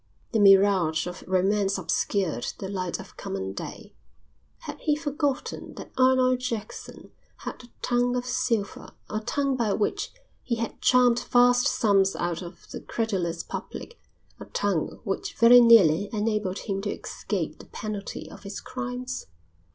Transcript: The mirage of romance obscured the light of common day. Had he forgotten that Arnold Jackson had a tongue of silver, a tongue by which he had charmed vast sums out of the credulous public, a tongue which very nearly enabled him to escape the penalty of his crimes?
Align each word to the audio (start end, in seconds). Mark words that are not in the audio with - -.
The 0.31 0.39
mirage 0.39 1.05
of 1.05 1.23
romance 1.27 1.77
obscured 1.77 2.53
the 2.57 2.67
light 2.69 2.99
of 2.99 3.17
common 3.17 3.53
day. 3.53 3.93
Had 4.61 4.79
he 4.79 4.95
forgotten 4.95 5.75
that 5.75 5.91
Arnold 5.95 6.39
Jackson 6.39 7.11
had 7.41 7.61
a 7.63 7.69
tongue 7.83 8.15
of 8.15 8.25
silver, 8.25 8.95
a 9.11 9.19
tongue 9.19 9.55
by 9.55 9.73
which 9.73 10.11
he 10.41 10.55
had 10.55 10.81
charmed 10.81 11.19
vast 11.25 11.67
sums 11.67 12.15
out 12.15 12.41
of 12.41 12.67
the 12.71 12.81
credulous 12.81 13.43
public, 13.43 13.99
a 14.39 14.45
tongue 14.45 15.01
which 15.03 15.35
very 15.35 15.61
nearly 15.61 16.09
enabled 16.11 16.57
him 16.57 16.81
to 16.81 16.89
escape 16.89 17.59
the 17.59 17.65
penalty 17.67 18.27
of 18.27 18.41
his 18.41 18.59
crimes? 18.59 19.27